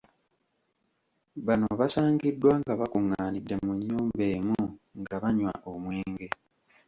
Bano 1.45 1.65
basangiddwa 1.79 2.53
nga 2.61 2.73
bakungaanidde 2.79 3.55
mu 3.63 3.71
nnyumba 3.77 4.23
emu 4.37 4.61
nga 5.01 5.15
banywa 5.23 5.53
omwenge. 5.71 6.27